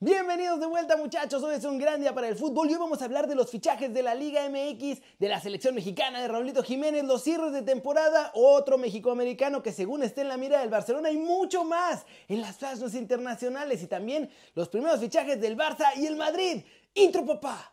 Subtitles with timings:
[0.00, 3.02] Bienvenidos de vuelta muchachos, hoy es un gran día para el fútbol y hoy vamos
[3.02, 6.62] a hablar de los fichajes de la Liga MX, de la selección mexicana, de Raulito
[6.62, 11.10] Jiménez, los cierres de temporada, otro mexicoamericano que según esté en la mira del Barcelona
[11.10, 16.06] y mucho más en las flashes internacionales y también los primeros fichajes del Barça y
[16.06, 16.62] el Madrid.
[16.94, 17.72] Intro papá.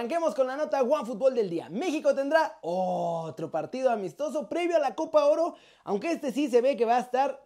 [0.00, 1.68] Arranquemos con la nota One Fútbol del día.
[1.68, 6.74] México tendrá otro partido amistoso previo a la Copa Oro, aunque este sí se ve
[6.74, 7.38] que va a estar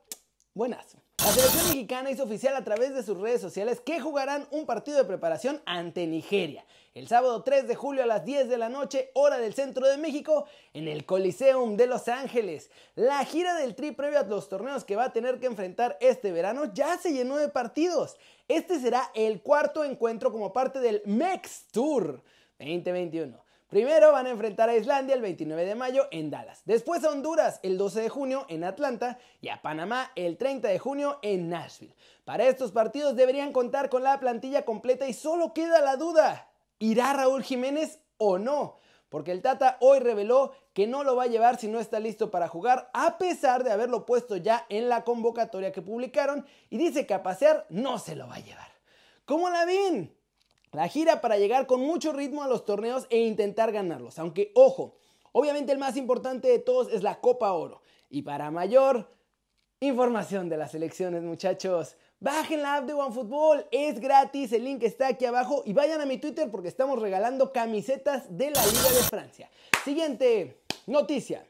[0.54, 0.98] buenazo.
[1.18, 4.98] La selección mexicana hizo oficial a través de sus redes sociales que jugarán un partido
[4.98, 9.10] de preparación ante Nigeria el sábado 3 de julio a las 10 de la noche,
[9.14, 12.70] hora del centro de México, en el Coliseum de Los Ángeles.
[12.94, 16.30] La gira del Tri previo a los torneos que va a tener que enfrentar este
[16.30, 18.16] verano ya se llenó de partidos.
[18.46, 22.22] Este será el cuarto encuentro como parte del MEX Tour
[22.58, 23.44] 2021.
[23.68, 27.58] Primero van a enfrentar a Islandia el 29 de mayo en Dallas, después a Honduras
[27.62, 31.96] el 12 de junio en Atlanta y a Panamá el 30 de junio en Nashville.
[32.24, 37.14] Para estos partidos deberían contar con la plantilla completa y solo queda la duda, ¿irá
[37.14, 38.78] Raúl Jiménez o no?
[39.08, 42.30] Porque el Tata hoy reveló que no lo va a llevar si no está listo
[42.30, 47.06] para jugar, a pesar de haberlo puesto ya en la convocatoria que publicaron y dice
[47.06, 48.68] que a pasear no se lo va a llevar.
[49.24, 50.14] ¿Cómo la ven?
[50.74, 54.18] La gira para llegar con mucho ritmo a los torneos e intentar ganarlos.
[54.18, 54.96] Aunque, ojo,
[55.30, 57.80] obviamente el más importante de todos es la Copa Oro.
[58.10, 59.08] Y para mayor
[59.78, 65.08] información de las elecciones, muchachos, bajen la app de OneFootball, es gratis, el link está
[65.08, 69.02] aquí abajo y vayan a mi Twitter porque estamos regalando camisetas de la Liga de
[69.04, 69.50] Francia.
[69.84, 71.46] Siguiente noticia.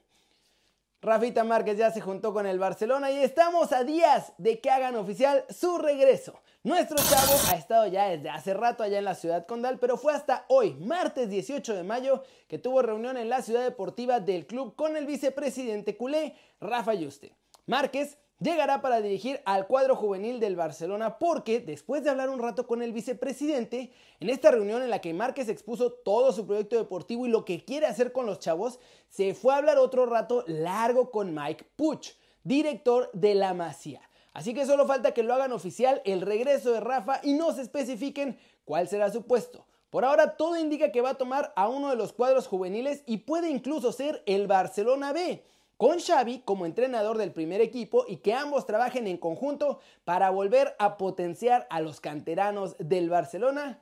[1.05, 4.97] Rafita Márquez ya se juntó con el Barcelona y estamos a días de que hagan
[4.97, 6.41] oficial su regreso.
[6.63, 10.15] Nuestro chavo ha estado ya desde hace rato allá en la ciudad condal, pero fue
[10.15, 14.75] hasta hoy, martes 18 de mayo, que tuvo reunión en la ciudad deportiva del club
[14.77, 17.37] con el vicepresidente culé, Rafa Yuste.
[17.67, 22.67] Márquez llegará para dirigir al cuadro juvenil del Barcelona porque después de hablar un rato
[22.67, 27.27] con el vicepresidente, en esta reunión en la que Márquez expuso todo su proyecto deportivo
[27.27, 31.11] y lo que quiere hacer con los chavos, se fue a hablar otro rato largo
[31.11, 32.13] con Mike Puch,
[32.43, 34.03] director de la Masía.
[34.33, 37.63] Así que solo falta que lo hagan oficial el regreso de Rafa y no se
[37.63, 39.67] especifiquen cuál será su puesto.
[39.91, 43.19] Por ahora todo indica que va a tomar a uno de los cuadros juveniles y
[43.19, 45.45] puede incluso ser el Barcelona B,
[45.77, 50.75] con Xavi como entrenador del primer equipo y que ambos trabajen en conjunto para volver
[50.79, 53.81] a potenciar a los canteranos del Barcelona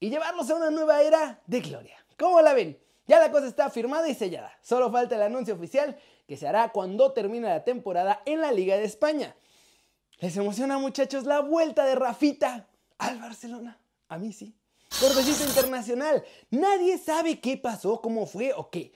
[0.00, 1.96] y llevarlos a una nueva era de gloria.
[2.18, 2.78] ¿Cómo la ven?
[3.06, 4.52] Ya la cosa está firmada y sellada.
[4.62, 8.76] Solo falta el anuncio oficial que se hará cuando termine la temporada en la Liga
[8.76, 9.36] de España.
[10.18, 12.66] ¿Les emociona muchachos la vuelta de Rafita
[12.98, 13.78] al Barcelona?
[14.08, 14.54] A mí sí.
[15.00, 16.24] Cortecito internacional.
[16.50, 18.92] Nadie sabe qué pasó, cómo fue o qué.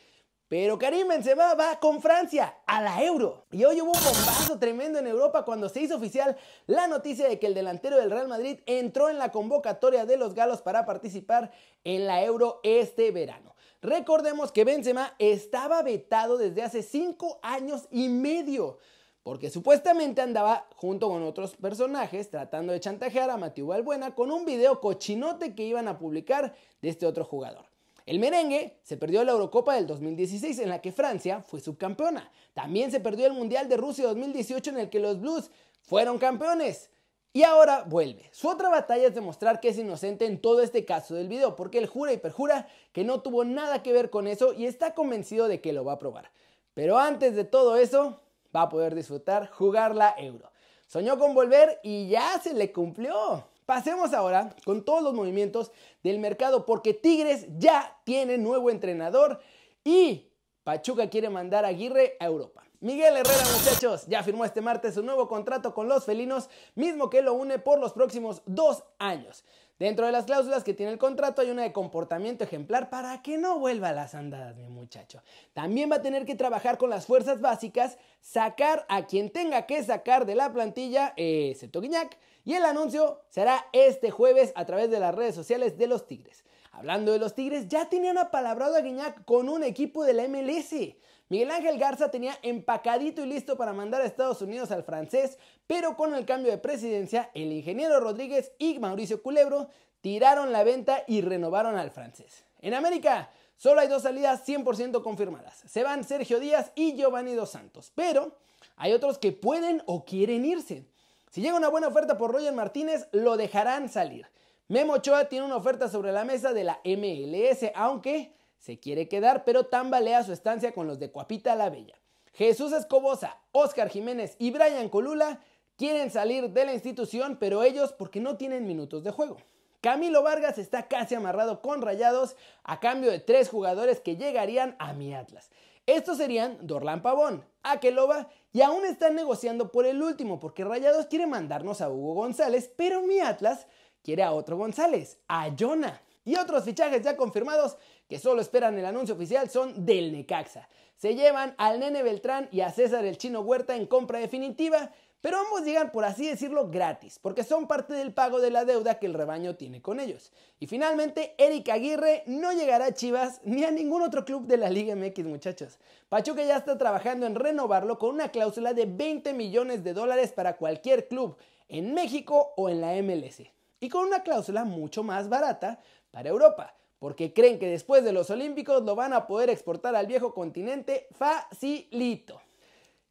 [0.50, 3.46] Pero Karim Benzema va con Francia a la Euro.
[3.52, 7.38] Y hoy hubo un bombazo tremendo en Europa cuando se hizo oficial la noticia de
[7.38, 11.52] que el delantero del Real Madrid entró en la convocatoria de los galos para participar
[11.84, 13.54] en la Euro este verano.
[13.80, 18.78] Recordemos que Benzema estaba vetado desde hace 5 años y medio
[19.22, 24.44] porque supuestamente andaba junto con otros personajes tratando de chantajear a Matthew Valbuena con un
[24.44, 27.69] video cochinote que iban a publicar de este otro jugador.
[28.10, 32.28] El merengue se perdió la Eurocopa del 2016 en la que Francia fue subcampeona.
[32.54, 36.90] También se perdió el Mundial de Rusia 2018 en el que los Blues fueron campeones.
[37.32, 38.28] Y ahora vuelve.
[38.32, 41.78] Su otra batalla es demostrar que es inocente en todo este caso del video, porque
[41.78, 45.46] él jura y perjura que no tuvo nada que ver con eso y está convencido
[45.46, 46.32] de que lo va a probar.
[46.74, 48.20] Pero antes de todo eso,
[48.52, 50.50] va a poder disfrutar jugar la Euro.
[50.88, 53.46] Soñó con volver y ya se le cumplió.
[53.70, 55.70] Pasemos ahora con todos los movimientos
[56.02, 59.38] del mercado porque Tigres ya tiene nuevo entrenador
[59.84, 60.26] y
[60.64, 62.64] Pachuca quiere mandar a Aguirre a Europa.
[62.80, 67.22] Miguel Herrera, muchachos, ya firmó este martes su nuevo contrato con los felinos, mismo que
[67.22, 69.44] lo une por los próximos dos años.
[69.78, 73.38] Dentro de las cláusulas que tiene el contrato hay una de comportamiento ejemplar para que
[73.38, 75.22] no vuelva a las andadas, mi muchacho.
[75.52, 79.84] También va a tener que trabajar con las fuerzas básicas, sacar a quien tenga que
[79.84, 85.00] sacar de la plantilla, excepto Guiñac, y el anuncio será este jueves a través de
[85.00, 86.44] las redes sociales de los Tigres.
[86.72, 90.94] Hablando de los Tigres, ya tenían apalabrado a Guiñac con un equipo de la MLS.
[91.28, 95.96] Miguel Ángel Garza tenía empacadito y listo para mandar a Estados Unidos al francés, pero
[95.96, 99.68] con el cambio de presidencia, el ingeniero Rodríguez y Mauricio Culebro
[100.00, 102.44] tiraron la venta y renovaron al francés.
[102.60, 105.62] En América, solo hay dos salidas 100% confirmadas.
[105.66, 108.36] Se van Sergio Díaz y Giovanni Dos Santos, pero
[108.76, 110.86] hay otros que pueden o quieren irse.
[111.30, 114.26] Si llega una buena oferta por Roger Martínez, lo dejarán salir.
[114.66, 119.44] Memo Ochoa tiene una oferta sobre la mesa de la MLS, aunque se quiere quedar,
[119.44, 121.94] pero tambalea su estancia con los de Cuapita la Bella.
[122.32, 125.38] Jesús Escobosa, Oscar Jiménez y Brian Colula
[125.76, 129.36] quieren salir de la institución, pero ellos porque no tienen minutos de juego.
[129.80, 132.34] Camilo Vargas está casi amarrado con Rayados
[132.64, 135.50] a cambio de tres jugadores que llegarían a mi Atlas.
[135.86, 141.26] Estos serían Dorlan Pavón, Akeloba y aún están negociando por el último porque Rayados quiere
[141.26, 143.66] mandarnos a Hugo González, pero mi Atlas
[144.02, 146.02] quiere a otro González, a Jonah.
[146.24, 147.76] Y otros fichajes ya confirmados
[148.08, 150.68] que solo esperan el anuncio oficial son del Necaxa.
[150.96, 155.38] Se llevan al Nene Beltrán y a César el Chino Huerta en compra definitiva, pero
[155.38, 159.06] ambos llegan por así decirlo gratis, porque son parte del pago de la deuda que
[159.06, 160.32] el rebaño tiene con ellos.
[160.58, 164.70] Y finalmente, Eric Aguirre no llegará a Chivas ni a ningún otro club de la
[164.70, 165.78] Liga MX, muchachos.
[166.08, 170.56] Pachuca ya está trabajando en renovarlo con una cláusula de 20 millones de dólares para
[170.56, 171.36] cualquier club
[171.68, 173.42] en México o en la MLS.
[173.78, 175.80] Y con una cláusula mucho más barata
[176.10, 180.06] para Europa, porque creen que después de los Olímpicos lo van a poder exportar al
[180.06, 182.40] viejo continente facilito.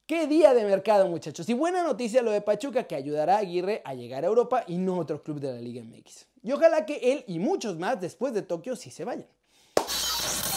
[0.10, 1.48] Qué día de mercado, muchachos.
[1.50, 4.80] Y buena noticia lo de Pachuca que ayudará a Aguirre a llegar a Europa y
[4.80, 6.26] no a otro club de la Liga MX.
[6.42, 9.28] Y ojalá que él y muchos más después de Tokio sí se vayan.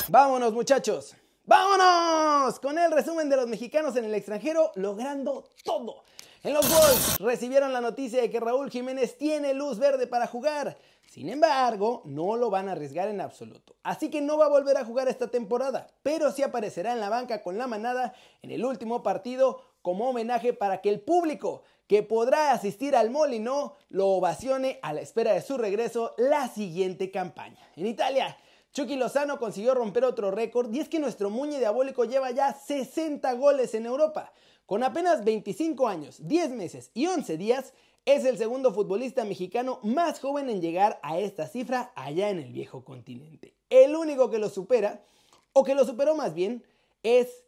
[0.09, 1.15] Vámonos, muchachos.
[1.45, 2.59] ¡Vámonos!
[2.61, 6.03] Con el resumen de los mexicanos en el extranjero logrando todo.
[6.45, 10.77] En los Wolves recibieron la noticia de que Raúl Jiménez tiene luz verde para jugar.
[11.09, 13.77] Sin embargo, no lo van a arriesgar en absoluto.
[13.85, 17.11] Así que no va a volver a jugar esta temporada, pero sí aparecerá en la
[17.11, 18.13] banca con la manada
[18.43, 23.77] en el último partido como homenaje para que el público que podrá asistir al Molino
[23.89, 27.61] lo ovacione a la espera de su regreso la siguiente campaña.
[27.77, 28.37] En Italia,
[28.73, 33.31] Chucky Lozano consiguió romper otro récord y es que nuestro Muñe Diabólico lleva ya 60
[33.35, 34.33] goles en Europa.
[34.65, 37.75] Con apenas 25 años, 10 meses y 11 días,
[38.07, 42.51] es el segundo futbolista mexicano más joven en llegar a esta cifra allá en el
[42.51, 43.55] viejo continente.
[43.69, 45.05] El único que lo supera,
[45.53, 46.65] o que lo superó más bien,
[47.03, 47.45] es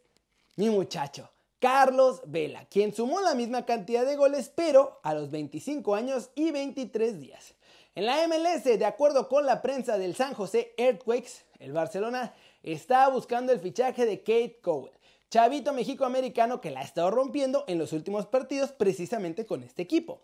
[0.57, 5.95] mi muchacho, Carlos Vela, quien sumó la misma cantidad de goles, pero a los 25
[5.95, 7.55] años y 23 días.
[7.97, 13.07] En la MLS, de acuerdo con la prensa del San José Earthquakes, el Barcelona está
[13.07, 14.91] buscando el fichaje de Kate Cowell,
[15.29, 20.19] chavito mexicoamericano que la ha estado rompiendo en los últimos partidos precisamente con este equipo.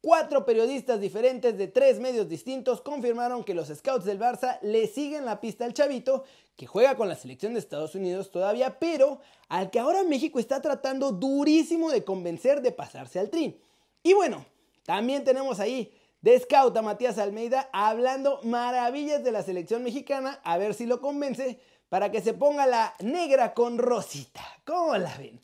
[0.00, 5.24] Cuatro periodistas diferentes de tres medios distintos confirmaron que los scouts del Barça le siguen
[5.24, 6.22] la pista al chavito,
[6.54, 9.18] que juega con la selección de Estados Unidos todavía, pero
[9.48, 13.60] al que ahora México está tratando durísimo de convencer de pasarse al tri.
[14.04, 14.46] Y bueno,
[14.84, 20.58] también tenemos ahí de scout a Matías Almeida hablando maravillas de la selección mexicana, a
[20.58, 24.42] ver si lo convence para que se ponga la negra con rosita.
[24.64, 25.40] ¿Cómo la ven?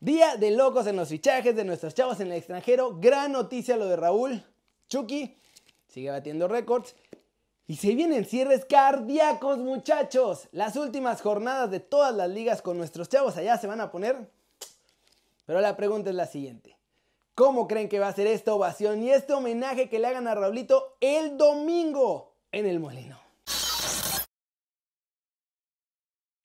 [0.00, 2.98] Día de locos en los fichajes de nuestros chavos en el extranjero.
[2.98, 4.42] Gran noticia lo de Raúl.
[4.88, 5.36] Chucky
[5.88, 6.96] sigue batiendo récords.
[7.68, 10.48] Y se vienen cierres cardíacos, muchachos.
[10.50, 14.28] Las últimas jornadas de todas las ligas con nuestros chavos allá se van a poner.
[15.46, 16.76] Pero la pregunta es la siguiente.
[17.34, 20.34] ¿Cómo creen que va a ser esta ovación y este homenaje que le hagan a
[20.34, 23.18] Raulito el domingo en el molino?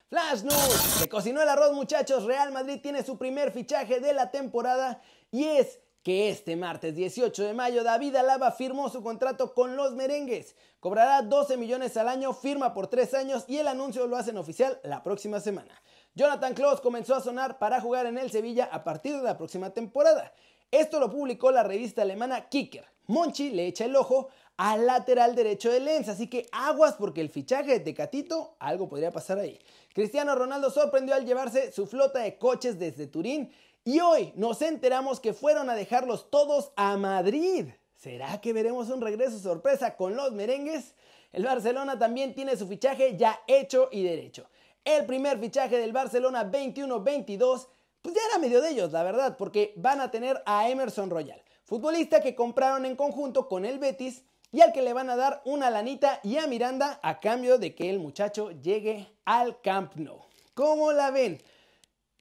[0.10, 0.74] Flash News.
[1.00, 2.24] Se cocinó el arroz muchachos.
[2.24, 7.44] Real Madrid tiene su primer fichaje de la temporada y es que este martes 18
[7.44, 10.56] de mayo David Alaba firmó su contrato con los merengues.
[10.80, 14.80] Cobrará 12 millones al año, firma por 3 años y el anuncio lo hacen oficial
[14.83, 15.83] la próxima semana.
[16.16, 19.71] Jonathan Klaus comenzó a sonar para jugar en el Sevilla a partir de la próxima
[19.71, 20.31] temporada.
[20.71, 22.86] Esto lo publicó la revista alemana Kicker.
[23.07, 27.30] Monchi le echa el ojo al lateral derecho de Lens, así que aguas porque el
[27.30, 29.59] fichaje de Tecatito, algo podría pasar ahí.
[29.94, 33.52] Cristiano Ronaldo sorprendió al llevarse su flota de coches desde Turín
[33.86, 37.68] y hoy nos enteramos que fueron a dejarlos todos a Madrid.
[37.95, 40.94] ¿Será que veremos un regreso sorpresa con los merengues?
[41.31, 44.50] El Barcelona también tiene su fichaje ya hecho y derecho.
[44.83, 47.68] El primer fichaje del Barcelona 21-22,
[48.07, 51.44] pues ya era medio de ellos, la verdad, porque van a tener a Emerson Royal,
[51.66, 55.42] futbolista que compraron en conjunto con el Betis y al que le van a dar
[55.44, 60.21] una lanita y a Miranda a cambio de que el muchacho llegue al Camp Nou.
[60.54, 61.37] ¿Cómo la ven?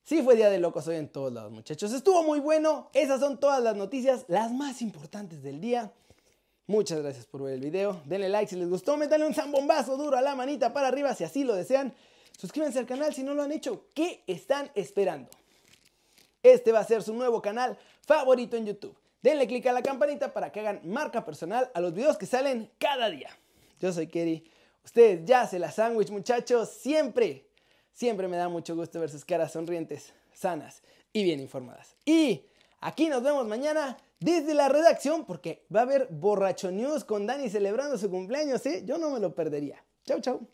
[0.02, 1.93] Sí fue día de locos hoy en todos lados, muchachos.
[1.93, 2.90] Estuvo muy bueno.
[2.93, 5.93] Esas son todas las noticias, las más importantes del día.
[6.66, 8.02] Muchas gracias por ver el video.
[8.07, 8.97] Denle like si les gustó.
[8.97, 11.95] Métanle un zambombazo duro a la manita para arriba si así lo desean.
[12.37, 13.87] Suscríbanse al canal si no lo han hecho.
[13.95, 15.31] ¿Qué están esperando?
[16.53, 18.97] Este va a ser su nuevo canal favorito en YouTube.
[19.23, 22.71] Denle click a la campanita para que hagan marca personal a los videos que salen
[22.79, 23.31] cada día.
[23.81, 24.45] Yo soy Kerry.
[24.85, 26.71] Ustedes ya se la sándwich, muchachos.
[26.71, 27.47] Siempre,
[27.93, 31.97] siempre me da mucho gusto ver sus caras sonrientes, sanas y bien informadas.
[32.05, 32.45] Y
[32.81, 37.49] Aquí nos vemos mañana desde la redacción porque va a haber borracho news con Dani
[37.49, 38.83] celebrando su cumpleaños, ¿eh?
[38.85, 39.83] Yo no me lo perdería.
[40.05, 40.47] Chau, chau.